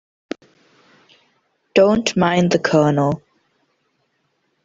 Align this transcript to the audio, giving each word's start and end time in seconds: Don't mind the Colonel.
Don't 1.75 2.17
mind 2.17 2.49
the 2.51 2.57
Colonel. 2.57 3.21